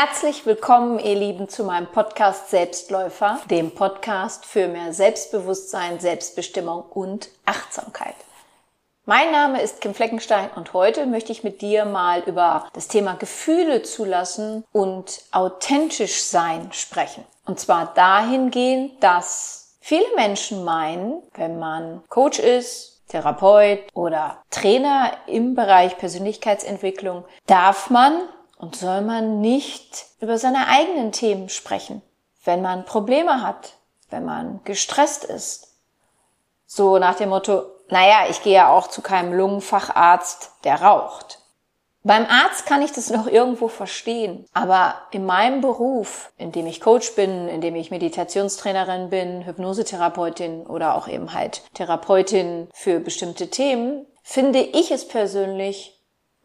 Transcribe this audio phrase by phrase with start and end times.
[0.00, 7.30] Herzlich willkommen, ihr Lieben, zu meinem Podcast Selbstläufer, dem Podcast für mehr Selbstbewusstsein, Selbstbestimmung und
[7.44, 8.14] Achtsamkeit.
[9.06, 13.14] Mein Name ist Kim Fleckenstein und heute möchte ich mit dir mal über das Thema
[13.14, 17.24] Gefühle zulassen und authentisch sein sprechen.
[17.44, 25.56] Und zwar dahingehend, dass viele Menschen meinen, wenn man Coach ist, Therapeut oder Trainer im
[25.56, 28.20] Bereich Persönlichkeitsentwicklung, darf man
[28.58, 32.02] und soll man nicht über seine eigenen Themen sprechen,
[32.44, 33.74] wenn man Probleme hat,
[34.10, 35.68] wenn man gestresst ist.
[36.66, 41.38] So nach dem Motto, naja, ich gehe ja auch zu keinem Lungenfacharzt, der raucht.
[42.04, 46.80] Beim Arzt kann ich das noch irgendwo verstehen, aber in meinem Beruf, in dem ich
[46.80, 53.50] Coach bin, in dem ich Meditationstrainerin bin, Hypnosetherapeutin oder auch eben halt Therapeutin für bestimmte
[53.50, 55.97] Themen, finde ich es persönlich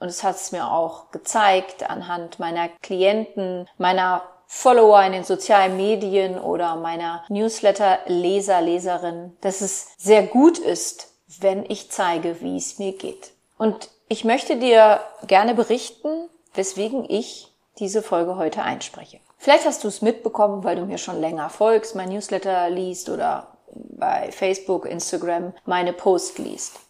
[0.04, 5.78] und es hat es mir auch gezeigt anhand meiner Klienten, meiner Follower in den sozialen
[5.78, 12.80] Medien oder meiner Newsletter-Leser, Leserin, dass es sehr gut ist, wenn ich zeige, wie es
[12.80, 13.32] mir geht.
[13.58, 19.22] Und ich möchte dir gerne berichten, weswegen ich diese Folge heute einspreche.
[19.38, 23.48] Vielleicht hast du es mitbekommen, weil du mir schon länger folgst, mein Newsletter liest oder
[23.74, 26.82] bei Facebook, Instagram meine Post liest.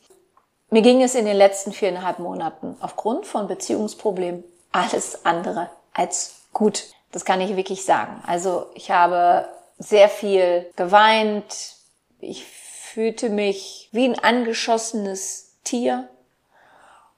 [0.73, 6.85] Mir ging es in den letzten viereinhalb Monaten aufgrund von Beziehungsproblemen alles andere als gut.
[7.11, 8.23] Das kann ich wirklich sagen.
[8.25, 11.75] Also ich habe sehr viel geweint.
[12.21, 16.09] Ich fühlte mich wie ein angeschossenes Tier.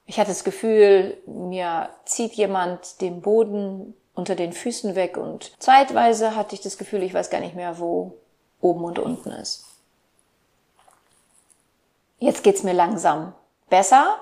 [0.05, 6.35] Ich hatte das Gefühl, mir zieht jemand den Boden unter den Füßen weg und zeitweise
[6.35, 8.17] hatte ich das Gefühl, ich weiß gar nicht mehr, wo
[8.59, 9.63] oben und unten ist.
[12.19, 13.33] Jetzt geht's mir langsam
[13.69, 14.17] besser.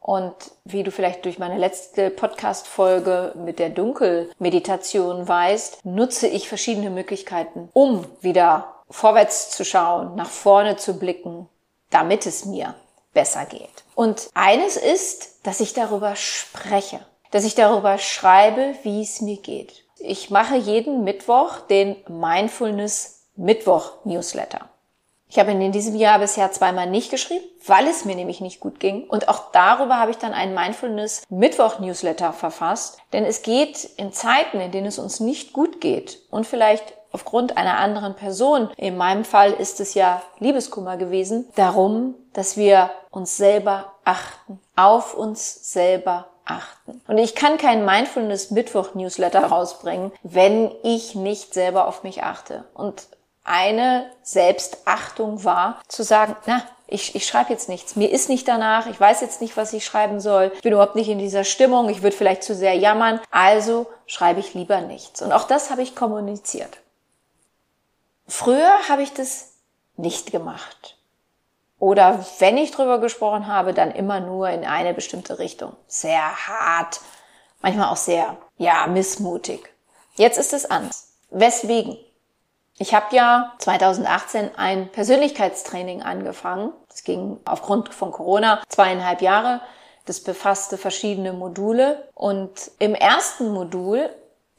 [0.00, 6.90] Und wie du vielleicht durch meine letzte Podcast-Folge mit der Dunkelmeditation weißt, nutze ich verschiedene
[6.90, 11.48] Möglichkeiten, um wieder vorwärts zu schauen, nach vorne zu blicken,
[11.90, 12.74] damit es mir
[13.14, 13.84] besser geht.
[13.94, 19.84] Und eines ist, dass ich darüber spreche, dass ich darüber schreibe, wie es mir geht.
[19.98, 24.68] Ich mache jeden Mittwoch den Mindfulness Mittwoch Newsletter.
[25.34, 28.60] Ich habe ihn in diesem Jahr bisher zweimal nicht geschrieben, weil es mir nämlich nicht
[28.60, 29.02] gut ging.
[29.08, 32.98] Und auch darüber habe ich dann einen Mindfulness Mittwoch Newsletter verfasst.
[33.12, 37.56] Denn es geht in Zeiten, in denen es uns nicht gut geht und vielleicht aufgrund
[37.56, 43.36] einer anderen Person, in meinem Fall ist es ja Liebeskummer gewesen, darum, dass wir uns
[43.36, 47.02] selber achten, auf uns selber achten.
[47.08, 52.66] Und ich kann keinen Mindfulness Mittwoch Newsletter rausbringen, wenn ich nicht selber auf mich achte.
[52.72, 53.08] Und
[53.44, 57.96] eine Selbstachtung war, zu sagen, na, ich, ich schreibe jetzt nichts.
[57.96, 60.96] Mir ist nicht danach, ich weiß jetzt nicht, was ich schreiben soll, ich bin überhaupt
[60.96, 65.22] nicht in dieser Stimmung, ich würde vielleicht zu sehr jammern, also schreibe ich lieber nichts.
[65.22, 66.78] Und auch das habe ich kommuniziert.
[68.26, 69.52] Früher habe ich das
[69.96, 70.98] nicht gemacht.
[71.78, 75.76] Oder wenn ich drüber gesprochen habe, dann immer nur in eine bestimmte Richtung.
[75.86, 77.00] Sehr hart,
[77.60, 79.68] manchmal auch sehr, ja, missmutig.
[80.14, 81.12] Jetzt ist es anders.
[81.30, 81.98] Weswegen?
[82.76, 86.72] Ich habe ja 2018 ein Persönlichkeitstraining angefangen.
[86.88, 89.60] Das ging aufgrund von Corona zweieinhalb Jahre.
[90.06, 92.08] Das befasste verschiedene Module.
[92.14, 94.10] Und im ersten Modul,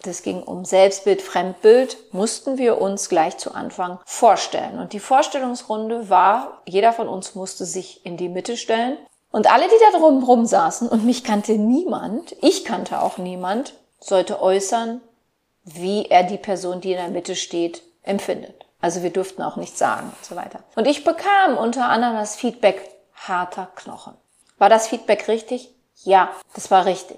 [0.01, 4.79] das ging um Selbstbild, Fremdbild, mussten wir uns gleich zu Anfang vorstellen.
[4.79, 8.97] Und die Vorstellungsrunde war, jeder von uns musste sich in die Mitte stellen.
[9.29, 14.41] Und alle, die da drumherum saßen, und mich kannte niemand, ich kannte auch niemand, sollte
[14.41, 15.01] äußern,
[15.65, 18.65] wie er die Person, die in der Mitte steht, empfindet.
[18.81, 20.59] Also wir durften auch nichts sagen und so weiter.
[20.75, 24.13] Und ich bekam unter anderem das Feedback harter Knochen.
[24.57, 25.69] War das Feedback richtig?
[26.03, 27.17] Ja, das war richtig.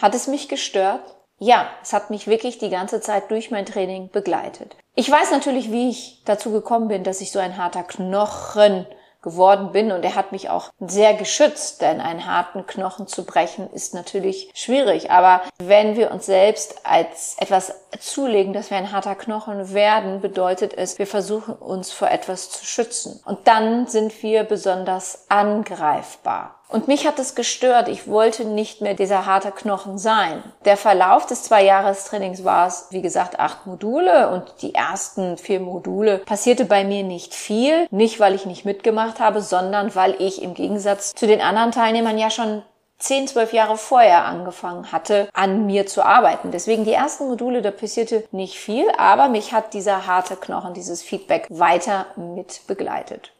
[0.00, 1.02] Hat es mich gestört?
[1.38, 4.76] Ja, es hat mich wirklich die ganze Zeit durch mein Training begleitet.
[4.94, 8.86] Ich weiß natürlich, wie ich dazu gekommen bin, dass ich so ein harter Knochen
[9.22, 13.70] geworden bin und er hat mich auch sehr geschützt, denn einen harten Knochen zu brechen
[13.72, 15.10] ist natürlich schwierig.
[15.10, 20.74] Aber wenn wir uns selbst als etwas zulegen, dass wir ein harter Knochen werden, bedeutet
[20.74, 23.20] es, wir versuchen uns vor etwas zu schützen.
[23.24, 26.59] Und dann sind wir besonders angreifbar.
[26.70, 27.88] Und mich hat es gestört.
[27.88, 30.42] Ich wollte nicht mehr dieser harte Knochen sein.
[30.64, 35.58] Der Verlauf des zwei Jahrestrainings war es, wie gesagt, acht Module und die ersten vier
[35.58, 37.86] Module passierte bei mir nicht viel.
[37.90, 42.18] Nicht, weil ich nicht mitgemacht habe, sondern weil ich im Gegensatz zu den anderen Teilnehmern
[42.18, 42.62] ja schon
[43.00, 46.52] zehn, zwölf Jahre vorher angefangen hatte, an mir zu arbeiten.
[46.52, 51.02] Deswegen die ersten Module, da passierte nicht viel, aber mich hat dieser harte Knochen, dieses
[51.02, 53.32] Feedback weiter mit begleitet.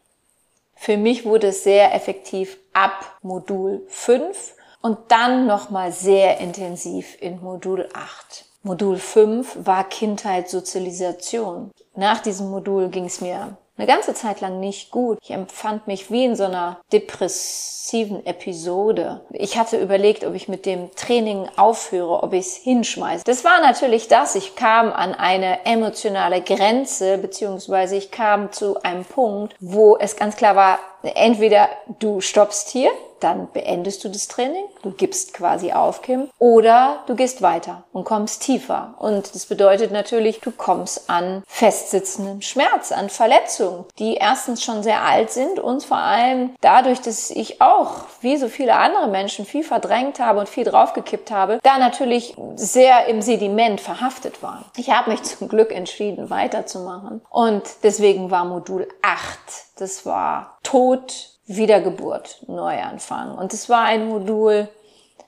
[0.82, 7.38] Für mich wurde es sehr effektiv ab Modul 5 und dann nochmal sehr intensiv in
[7.42, 8.46] Modul 8.
[8.62, 11.70] Modul 5 war Kindheitssozialisation.
[11.96, 15.18] Nach diesem Modul ging es mir eine ganze Zeit lang nicht gut.
[15.22, 19.22] Ich empfand mich wie in so einer depressiven Episode.
[19.30, 23.24] Ich hatte überlegt, ob ich mit dem Training aufhöre, ob ich es hinschmeiße.
[23.24, 24.34] Das war natürlich das.
[24.34, 30.36] Ich kam an eine emotionale Grenze, beziehungsweise ich kam zu einem Punkt, wo es ganz
[30.36, 31.68] klar war, entweder
[31.98, 37.14] du stoppst hier dann beendest du das Training, du gibst quasi auf, Kim, oder du
[37.14, 38.94] gehst weiter und kommst tiefer.
[38.98, 45.02] Und das bedeutet natürlich, du kommst an festsitzenden Schmerz, an Verletzungen, die erstens schon sehr
[45.02, 49.64] alt sind und vor allem dadurch, dass ich auch, wie so viele andere Menschen, viel
[49.64, 54.64] verdrängt habe und viel draufgekippt habe, da natürlich sehr im Sediment verhaftet waren.
[54.76, 57.20] Ich habe mich zum Glück entschieden, weiterzumachen.
[57.28, 59.38] Und deswegen war Modul 8,
[59.76, 60.58] das war
[60.90, 63.38] Tod, Wiedergeburt, Neuanfang.
[63.38, 64.68] Und es war ein Modul,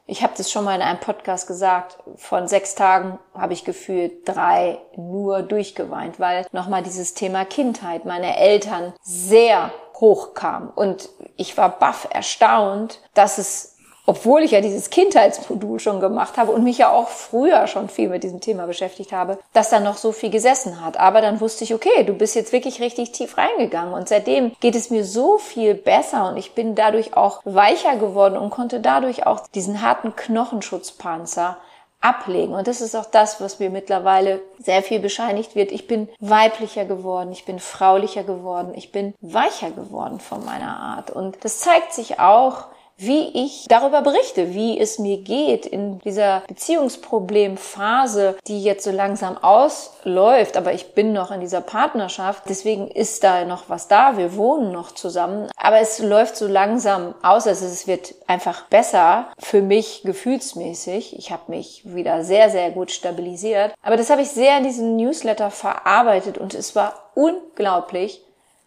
[0.07, 4.29] ich habe das schon mal in einem Podcast gesagt, von sechs Tagen habe ich gefühlt
[4.29, 9.71] drei nur durchgeweint, weil nochmal dieses Thema Kindheit, meine Eltern sehr
[10.01, 10.69] hoch kam.
[10.75, 13.72] Und ich war baff erstaunt, dass es
[14.07, 18.09] obwohl ich ja dieses Kindheitsmodul schon gemacht habe und mich ja auch früher schon viel
[18.09, 20.99] mit diesem Thema beschäftigt habe, dass da noch so viel gesessen hat.
[20.99, 24.75] Aber dann wusste ich, okay, du bist jetzt wirklich richtig tief reingegangen und seitdem geht
[24.75, 29.27] es mir so viel besser und ich bin dadurch auch weicher geworden und konnte dadurch
[29.27, 31.59] auch diesen harten Knochenschutzpanzer
[32.01, 32.55] ablegen.
[32.55, 35.73] Und das ist auch das, was mir mittlerweile sehr viel bescheinigt wird.
[35.73, 41.11] Ich bin weiblicher geworden, ich bin fraulicher geworden, ich bin weicher geworden von meiner Art.
[41.11, 42.67] Und das zeigt sich auch
[42.97, 49.37] wie ich darüber berichte, wie es mir geht in dieser Beziehungsproblemphase, die jetzt so langsam
[49.39, 54.37] ausläuft, aber ich bin noch in dieser Partnerschaft, deswegen ist da noch was da, wir
[54.37, 59.63] wohnen noch zusammen, aber es läuft so langsam aus, also es wird einfach besser für
[59.63, 61.19] mich gefühlsmäßig.
[61.19, 64.97] Ich habe mich wieder sehr, sehr gut stabilisiert, aber das habe ich sehr in diesem
[64.97, 66.39] Newsletter verarbeitet.
[66.39, 68.23] Und es war unglaublich,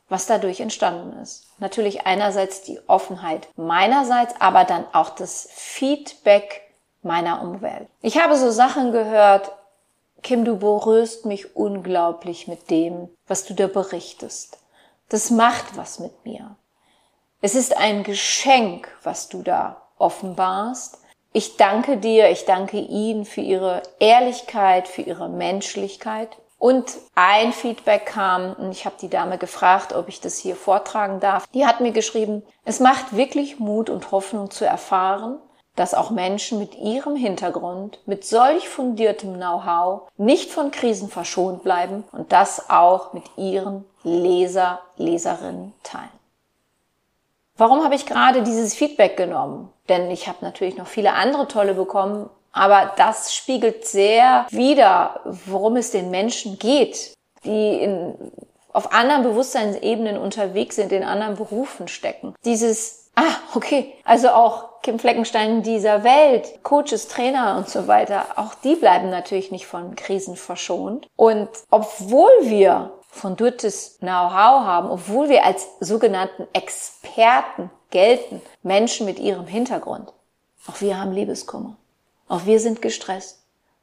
[0.09, 1.47] was dadurch entstanden ist.
[1.59, 6.61] Natürlich einerseits die Offenheit meinerseits, aber dann auch das Feedback
[7.01, 7.87] meiner Umwelt.
[8.01, 9.51] Ich habe so Sachen gehört,
[10.21, 14.57] Kim, du berührst mich unglaublich mit dem, was du da berichtest.
[15.09, 16.55] Das macht was mit mir.
[17.41, 20.97] Es ist ein Geschenk, was du da offenbarst.
[21.31, 26.37] Ich danke dir, ich danke Ihnen für Ihre Ehrlichkeit, für Ihre Menschlichkeit.
[26.65, 31.19] Und ein Feedback kam, und ich habe die Dame gefragt, ob ich das hier vortragen
[31.19, 31.45] darf.
[31.53, 35.37] Die hat mir geschrieben, es macht wirklich Mut und Hoffnung zu erfahren,
[35.75, 42.03] dass auch Menschen mit ihrem Hintergrund, mit solch fundiertem Know-how nicht von Krisen verschont bleiben
[42.11, 46.09] und das auch mit ihren Leser, Leserinnen teilen.
[47.57, 49.71] Warum habe ich gerade dieses Feedback genommen?
[49.87, 55.75] Denn ich habe natürlich noch viele andere tolle bekommen, aber das spiegelt sehr wider, worum
[55.75, 57.13] es den Menschen geht,
[57.43, 58.15] die in,
[58.71, 62.33] auf anderen Bewusstseinsebenen unterwegs sind, in anderen Berufen stecken.
[62.45, 68.53] Dieses, ah, okay, also auch Kim Fleckenstein dieser Welt, Coaches, Trainer und so weiter, auch
[68.55, 71.07] die bleiben natürlich nicht von Krisen verschont.
[71.17, 79.47] Und obwohl wir fundiertes Know-how haben, obwohl wir als sogenannten Experten gelten, Menschen mit ihrem
[79.47, 80.13] Hintergrund,
[80.67, 81.75] auch wir haben Liebeskummer.
[82.27, 83.39] Auch wir sind gestresst.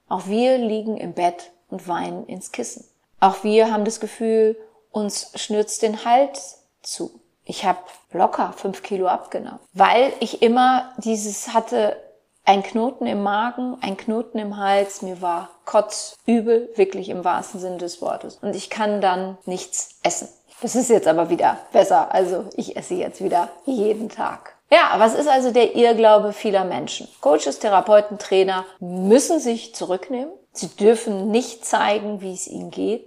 [0.08, 2.84] Auch wir liegen im Bett und weinen ins Kissen.
[3.20, 4.56] Auch wir haben das Gefühl,
[4.90, 7.20] uns schnürzt den Hals zu.
[7.44, 7.78] Ich habe
[8.12, 11.96] locker fünf Kilo abgenommen, weil ich immer dieses hatte,
[12.44, 17.78] ein Knoten im Magen, ein Knoten im Hals, mir war kotzübel, wirklich im wahrsten Sinne
[17.78, 18.38] des Wortes.
[18.42, 20.28] Und ich kann dann nichts essen.
[20.60, 22.12] Das ist jetzt aber wieder besser.
[22.12, 24.51] Also ich esse jetzt wieder jeden Tag.
[24.72, 27.06] Ja, was ist also der Irrglaube vieler Menschen?
[27.20, 30.32] Coaches, Therapeuten, Trainer müssen sich zurücknehmen.
[30.52, 33.04] Sie dürfen nicht zeigen, wie es ihnen geht.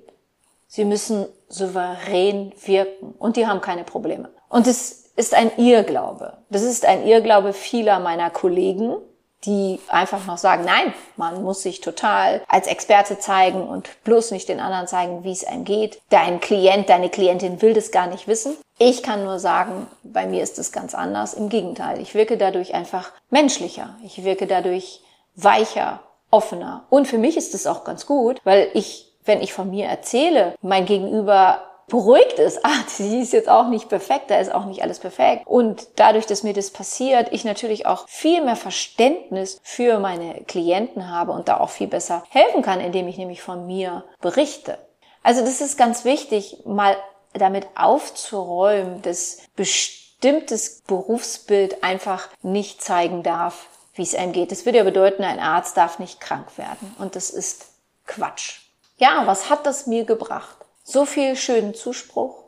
[0.67, 4.29] Sie müssen souverän wirken und die haben keine Probleme.
[4.47, 6.37] Und es ist ein Irrglaube.
[6.51, 8.97] Das ist ein Irrglaube vieler meiner Kollegen,
[9.45, 14.49] die einfach noch sagen, nein, man muss sich total als Experte zeigen und bloß nicht
[14.49, 16.01] den anderen zeigen, wie es einem geht.
[16.09, 18.55] Dein Klient, deine Klientin will das gar nicht wissen.
[18.77, 21.33] Ich kann nur sagen, bei mir ist es ganz anders.
[21.33, 23.95] Im Gegenteil, ich wirke dadurch einfach menschlicher.
[24.03, 25.01] Ich wirke dadurch
[25.35, 26.85] weicher, offener.
[26.89, 30.55] Und für mich ist es auch ganz gut, weil ich, wenn ich von mir erzähle,
[30.61, 34.81] mein Gegenüber beruhigt ist, ah, sie ist jetzt auch nicht perfekt, da ist auch nicht
[34.81, 35.45] alles perfekt.
[35.45, 41.09] Und dadurch, dass mir das passiert, ich natürlich auch viel mehr Verständnis für meine Klienten
[41.09, 44.77] habe und da auch viel besser helfen kann, indem ich nämlich von mir berichte.
[45.23, 46.95] Also das ist ganz wichtig, mal
[47.33, 54.51] damit aufzuräumen, dass bestimmtes Berufsbild einfach nicht zeigen darf, wie es einem geht.
[54.51, 56.95] Das würde ja bedeuten, ein Arzt darf nicht krank werden.
[56.99, 57.67] Und das ist
[58.05, 58.59] Quatsch.
[58.97, 60.64] Ja, was hat das mir gebracht?
[60.87, 62.43] So viel schönen Zuspruch,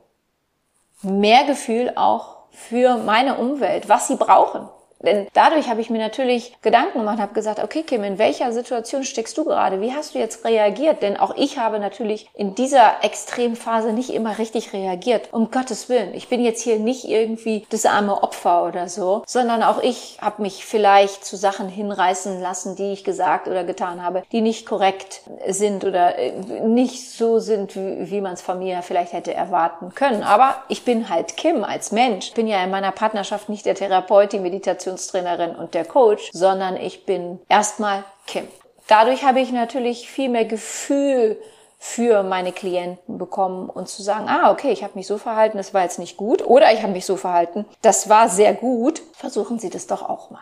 [1.01, 4.69] mehr Gefühl auch für meine Umwelt, was sie brauchen.
[5.01, 9.03] Denn dadurch habe ich mir natürlich Gedanken gemacht, habe gesagt, okay, Kim, in welcher Situation
[9.03, 9.81] steckst du gerade?
[9.81, 11.01] Wie hast du jetzt reagiert?
[11.01, 15.29] Denn auch ich habe natürlich in dieser Extremphase nicht immer richtig reagiert.
[15.31, 16.13] Um Gottes Willen.
[16.13, 20.41] Ich bin jetzt hier nicht irgendwie das arme Opfer oder so, sondern auch ich habe
[20.41, 25.21] mich vielleicht zu Sachen hinreißen lassen, die ich gesagt oder getan habe, die nicht korrekt
[25.47, 29.93] sind oder äh, nicht so sind, wie, wie man es von mir vielleicht hätte erwarten
[29.93, 30.23] können.
[30.23, 32.29] Aber ich bin halt Kim als Mensch.
[32.29, 36.29] Ich bin ja in meiner Partnerschaft nicht der Therapeut, die Meditation Meditationstrainerin und der Coach,
[36.33, 38.47] sondern ich bin erstmal Kim.
[38.87, 41.37] Dadurch habe ich natürlich viel mehr Gefühl
[41.79, 45.73] für meine Klienten bekommen und zu sagen, ah, okay, ich habe mich so verhalten, das
[45.73, 49.59] war jetzt nicht gut, oder ich habe mich so verhalten, das war sehr gut, versuchen
[49.59, 50.41] Sie das doch auch mal.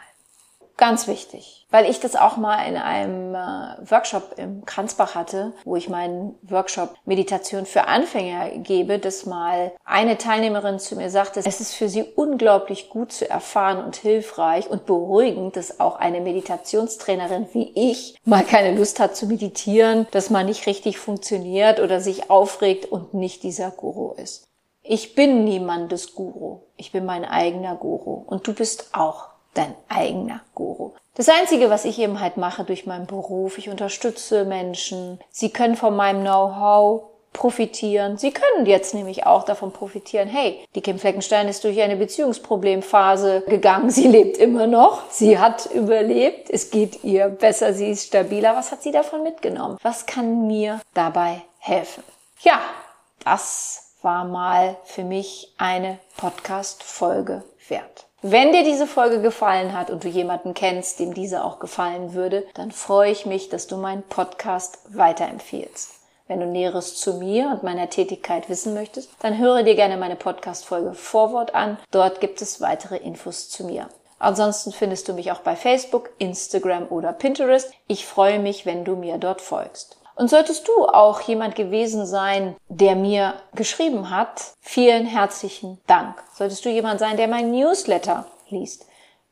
[0.77, 5.77] Ganz wichtig, weil ich das auch mal in einem äh, Workshop im Kranzbach hatte, wo
[5.77, 11.61] ich meinen Workshop Meditation für Anfänger gebe, dass mal eine Teilnehmerin zu mir sagte, es
[11.61, 17.47] ist für sie unglaublich gut zu erfahren und hilfreich und beruhigend, dass auch eine Meditationstrainerin
[17.53, 22.29] wie ich mal keine Lust hat zu meditieren, dass man nicht richtig funktioniert oder sich
[22.29, 24.45] aufregt und nicht dieser Guru ist.
[24.83, 26.59] Ich bin niemandes Guru.
[26.75, 28.23] Ich bin mein eigener Guru.
[28.27, 30.91] Und du bist auch dein eigener Guru.
[31.15, 35.19] Das Einzige, was ich eben halt mache durch meinen Beruf, ich unterstütze Menschen.
[35.31, 37.03] Sie können von meinem Know-how
[37.35, 38.17] profitieren.
[38.17, 40.27] Sie können jetzt nämlich auch davon profitieren.
[40.27, 43.89] Hey, die Kim Fleckenstein ist durch eine Beziehungsproblemphase gegangen.
[43.89, 45.09] Sie lebt immer noch.
[45.11, 46.49] Sie hat überlebt.
[46.49, 47.73] Es geht ihr besser.
[47.73, 48.55] Sie ist stabiler.
[48.55, 49.77] Was hat sie davon mitgenommen?
[49.83, 52.03] Was kann mir dabei helfen?
[52.41, 52.59] Ja,
[53.23, 58.05] das war mal für mich eine Podcast-Folge wert.
[58.27, 62.43] Wenn dir diese Folge gefallen hat und du jemanden kennst, dem diese auch gefallen würde,
[62.55, 65.91] dann freue ich mich, dass du meinen Podcast weiterempfiehlst.
[66.27, 70.15] Wenn du Näheres zu mir und meiner Tätigkeit wissen möchtest, dann höre dir gerne meine
[70.15, 71.77] Podcast-Folge Vorwort an.
[71.91, 73.89] Dort gibt es weitere Infos zu mir.
[74.17, 77.71] Ansonsten findest du mich auch bei Facebook, Instagram oder Pinterest.
[77.85, 79.99] Ich freue mich, wenn du mir dort folgst.
[80.15, 86.23] Und solltest du auch jemand gewesen sein, der mir geschrieben hat, vielen herzlichen Dank.
[86.33, 88.85] Solltest du jemand sein, der mein Newsletter liest,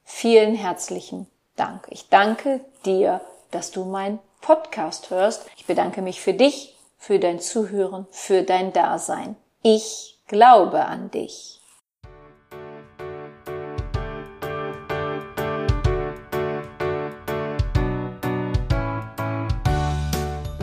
[0.04, 1.88] vielen herzlichen Dank.
[1.90, 3.22] Ich danke dir,
[3.52, 5.46] dass du meinen Podcast hörst.
[5.56, 9.38] Ich bedanke mich für dich, für dein Zuhören, für dein Dasein.
[9.62, 11.62] Ich glaube an dich.